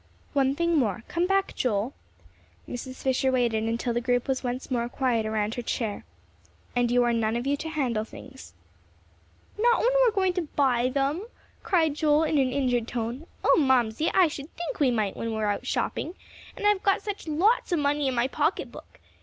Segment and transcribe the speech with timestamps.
[0.33, 1.03] "One thing more.
[1.07, 1.93] Come back, Joel."
[2.67, 2.95] Mrs.
[3.03, 6.05] Fisher waited until the group was once more quiet around her chair.
[6.75, 8.53] "And you are none of you to handle things."
[9.59, 11.27] "Not when we are going to buy them?"
[11.61, 13.27] cried Joel, in an injured tone.
[13.43, 16.15] "Oh, Mamsie, I sh'd think we might when we are out shopping.
[16.57, 18.99] And I've got such lots of money in my pocket book."